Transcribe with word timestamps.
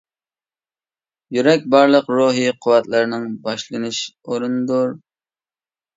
يۈرەك 1.35 1.67
بارلىق 1.75 2.09
روھىي 2.17 2.53
قۇۋۋەتلەرنىڭ 2.65 3.27
باشلىنىش 3.49 4.03
ئورنىدۇر. 4.29 4.99